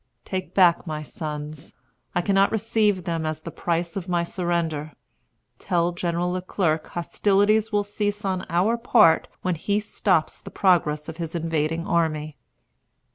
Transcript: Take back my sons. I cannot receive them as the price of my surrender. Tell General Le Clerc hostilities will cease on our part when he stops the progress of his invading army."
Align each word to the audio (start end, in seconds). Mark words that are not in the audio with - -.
Take 0.25 0.55
back 0.55 0.87
my 0.87 1.03
sons. 1.03 1.75
I 2.15 2.21
cannot 2.23 2.51
receive 2.51 3.03
them 3.03 3.23
as 3.23 3.39
the 3.41 3.51
price 3.51 3.95
of 3.95 4.09
my 4.09 4.23
surrender. 4.23 4.93
Tell 5.59 5.91
General 5.91 6.31
Le 6.31 6.41
Clerc 6.41 6.87
hostilities 6.87 7.71
will 7.71 7.83
cease 7.83 8.25
on 8.25 8.43
our 8.49 8.77
part 8.77 9.27
when 9.43 9.53
he 9.53 9.79
stops 9.79 10.41
the 10.41 10.49
progress 10.49 11.07
of 11.07 11.17
his 11.17 11.35
invading 11.35 11.85
army." 11.85 12.35